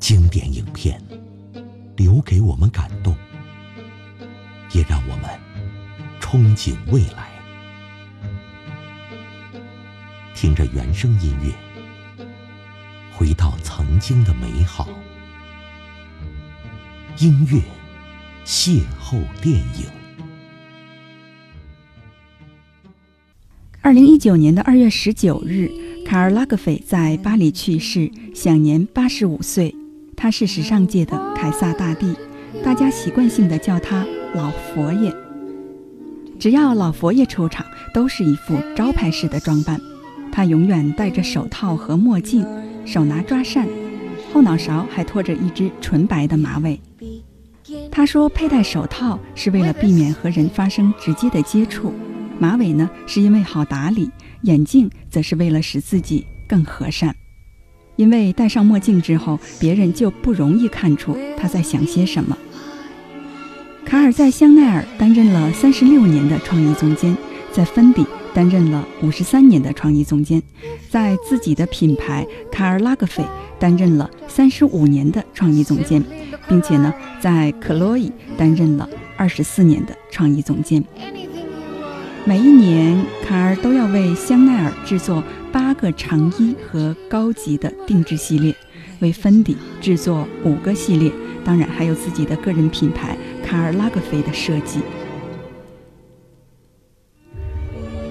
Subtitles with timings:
[0.00, 0.98] 经典影片
[1.94, 3.14] 留给我们感动，
[4.72, 5.30] 也让我们
[6.20, 7.28] 憧憬未来。
[10.34, 11.52] 听着原声音乐，
[13.12, 14.88] 回到曾经的美好。
[17.18, 17.60] 音乐
[18.46, 19.84] 邂逅电影。
[23.82, 25.70] 二零一九年的二月十九日，
[26.06, 29.74] 卡尔拉格菲在巴黎去世，享年八十五岁。
[30.20, 32.14] 他是时尚界的凯撒大帝，
[32.62, 35.10] 大家习惯性的叫他老佛爷。
[36.38, 39.80] 只要老佛爷出场，都是一副招牌式的装扮。
[40.30, 42.46] 他永远戴着手套和墨镜，
[42.84, 43.66] 手拿抓扇，
[44.30, 46.78] 后脑勺还拖着一只纯白的马尾。
[47.90, 51.94] 他说：“佩戴手套是为了避免和人发生直接的接触，
[52.38, 54.10] 马尾呢是因为好打理，
[54.42, 57.16] 眼镜则是为了使自己更和善。
[58.00, 62.34] 因为戴上墨镜之后，别人就不容易看出他在想些什么。”
[63.84, 67.14] 卡尔在香奈儿担任了三十六年的创意总监，
[67.52, 70.42] 在芬迪担任了五十三年的创意总监，
[70.88, 73.22] 在自己的品牌卡尔拉格菲
[73.58, 76.02] 担任了三十五年的创意总监。
[76.48, 80.82] 并且呢，在克洛伊担任了二十四年的创意总监。
[82.24, 88.54] 每一年，卡尔都要为香奈儿制作八个长衣和高级的定制系列，
[89.00, 91.12] 为芬迪制作五个系列，
[91.44, 94.80] 当然还有自己的个人品牌卡尔拉格菲的设计。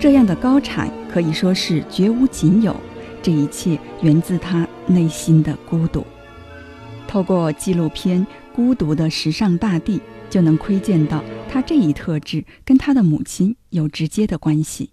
[0.00, 2.74] 这样的高产可以说是绝无仅有，
[3.22, 6.04] 这一切源自他内心的孤独。
[7.06, 9.98] 透过纪录片《孤独的时尚大地》，
[10.30, 14.90] 就能窥见到他这一特质跟他的母亲有直接的关系。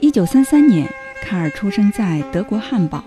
[0.00, 0.90] 一九三三年，
[1.22, 3.04] 卡尔出生在德国汉堡。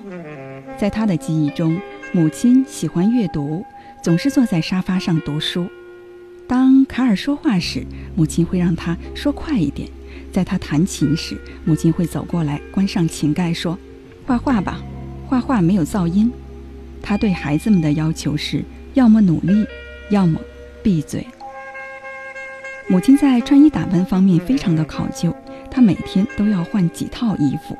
[0.77, 1.79] 在他的记忆中，
[2.11, 3.65] 母亲喜欢阅读，
[4.01, 5.69] 总是坐在沙发上读书。
[6.47, 7.85] 当卡尔说话时，
[8.15, 9.87] 母亲会让他说快一点；
[10.31, 13.77] 在他弹琴时，母亲会走过来关上琴盖说
[14.25, 14.81] ：“画画吧，
[15.27, 16.31] 画画没有噪音。”
[17.01, 19.65] 他对孩子们的要求是：要么努力，
[20.09, 20.39] 要么
[20.83, 21.25] 闭嘴。
[22.87, 25.33] 母亲在穿衣打扮方面非常的考究，
[25.69, 27.77] 她每天都要换几套衣服。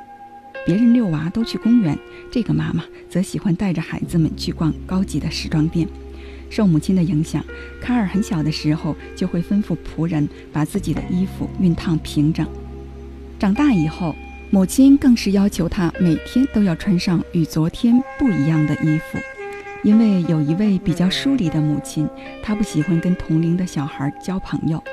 [0.66, 1.97] 别人遛娃都去公园，
[2.29, 5.88] 这个妈妈则喜欢带着孩子们去逛高级的时装店。
[6.49, 7.44] 受母亲的影响，
[7.81, 12.45] 卡尔很小的时候就会吩咐仆人把自己的衣服熨烫平整。
[13.39, 14.16] 长大以后，
[14.49, 19.17] 母亲更是要求他每天都要穿上与昨天不一样的衣服，
[19.81, 22.07] 因为有一位比较疏离的母亲，
[22.43, 24.83] 她不喜欢跟同龄的小孩交朋友。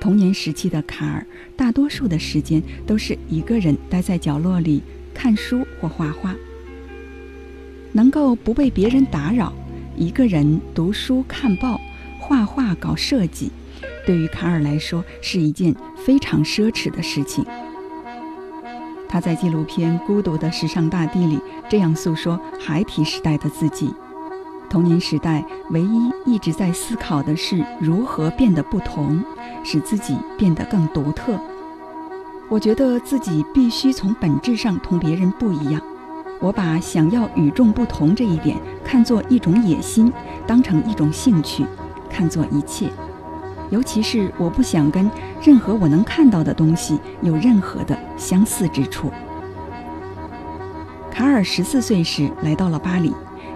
[0.00, 1.26] 童年时期的卡尔，
[1.56, 4.82] 大多数的时间都是一个人待在角落里
[5.12, 6.34] 看书或画画。
[7.92, 9.52] 能够不被别人打扰，
[9.96, 11.80] 一个人读书、看报、
[12.20, 13.50] 画画、搞设计，
[14.06, 17.44] 对于卡尔来说是一件非常奢侈的事情。
[19.08, 23.90] 他在纪录片《孤独的时尚大地》里这样诉说孩提时代的自己：
[24.68, 29.24] 童年时代唯一一直在思考的是如何变得不同，
[29.70, 31.38] 使自己变得更独特。
[32.48, 35.78] 我觉得自己必须从本质上同别人不一样。
[36.40, 40.10] 我把想要与众不同这一点看作一种野心，
[40.46, 41.66] 当成一种兴趣，
[42.08, 42.88] 看作一切。
[43.68, 45.10] 尤其是我不想跟
[45.42, 49.12] 任何我能看到的东西有任何的相似之处。
[51.10, 53.12] 卡尔十四岁时来到了巴黎。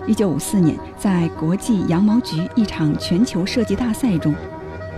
[0.06, 4.34] 一九五四年，在国际羊毛局一场全球设计大赛中，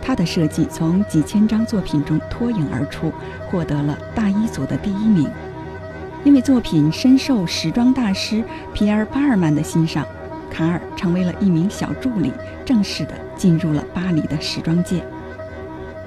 [0.04, 3.10] 他的设计从几千张作品中脱颖而出，
[3.50, 5.26] 获得了大一组的第一名。
[6.22, 8.44] 因为作品深受时装大师
[8.75, 10.06] 皮埃尔·巴尔曼的欣赏。
[10.50, 12.31] 卡尔成为了一名小助理，
[12.64, 15.03] 正式的进入了巴黎的时装界。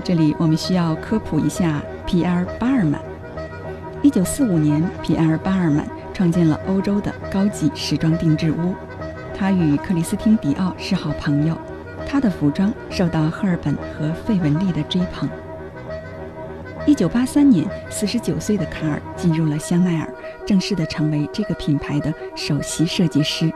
[0.06, 3.02] 这里我们需要科普一下皮埃尔·巴尔曼。
[4.02, 8.74] 一九四五年，皮埃尔·巴尔曼创建了欧洲的高级时装定制屋。
[9.38, 11.58] 他与克里斯汀·迪奥是好朋友，
[12.08, 15.30] 他的服装受到赫尔本和费雯丽的追捧。
[16.86, 20.10] 一九八三年，四十九岁的卡尔进入了香奈儿，
[20.46, 23.52] 正式的成为这个品牌的首席设计师。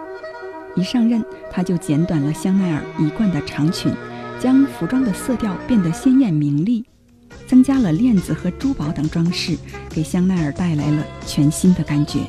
[0.75, 3.93] 一上任，他就剪短了香奈儿一贯的长裙，
[4.37, 6.85] 将服装的色调变得鲜艳明丽，
[7.47, 9.57] 增加了链子和珠宝等装饰，
[9.89, 12.19] 给香奈儿带来了全新的感觉。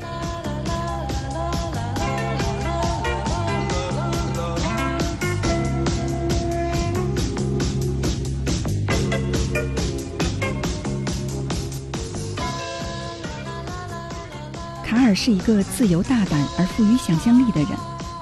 [14.93, 17.71] 卡尔是一个自由大胆而富于想象力的人，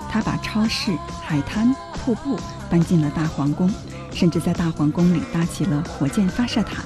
[0.08, 2.38] 他把超市、海滩、瀑布
[2.70, 3.69] 搬进了大皇宫，
[4.14, 6.84] 甚至在大皇宫里搭起了火箭发射塔，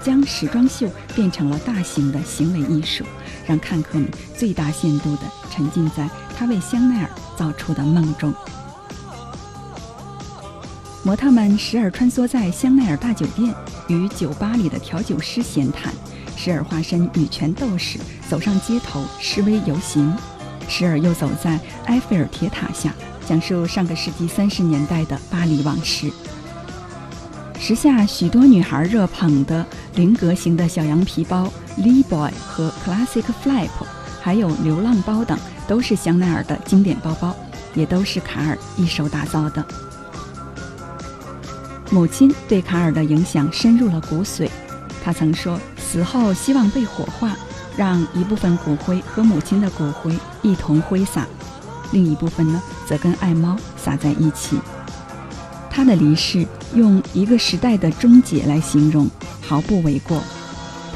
[0.00, 3.04] 将时装秀变成了大型的行为艺术，
[3.44, 6.08] 让看客们最大限度地沉浸在
[6.38, 8.32] 他为香奈儿造出的梦中。
[11.04, 13.54] 模特们时而穿梭在香奈儿大酒店，
[13.88, 15.92] 与酒吧里的调酒师闲谈；
[16.34, 20.10] 时而化身女权斗士，走上街头示威游行；
[20.66, 22.94] 时而又走在埃菲尔铁塔下，
[23.28, 26.10] 讲述上个世纪三十年代的巴黎往事。
[27.60, 29.64] 时下许多女孩热捧的
[29.96, 33.68] 菱格型的小羊皮包 Lee Boy 和 Classic Flap，
[34.22, 37.36] 还有流浪包等，都是香奈儿的经典包包，
[37.74, 39.62] 也都是卡尔一手打造的。
[41.90, 44.48] 母亲对卡尔的影响深入了骨髓，
[45.04, 47.36] 他曾说，死后希望被火化，
[47.76, 51.26] 让一部分骨灰和母亲的骨灰一同挥洒，
[51.92, 54.58] 另一部分呢，则跟爱猫撒在一起。
[55.70, 59.08] 他的离世用一个时代的终结来形容，
[59.40, 60.22] 毫不为过。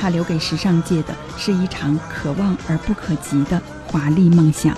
[0.01, 4.77] 他留给时尚界的是一场可望而不可及的华丽梦想。